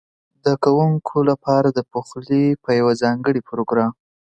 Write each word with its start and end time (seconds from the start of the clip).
ده 0.43 0.53
کوونکو 0.63 1.17
لپاره 1.29 1.67
د 1.71 1.79
پخلي 1.91 2.45
په 2.63 2.69
یوه 2.79 2.93
ځانګړي 3.03 3.41
پروګرام 3.49 3.93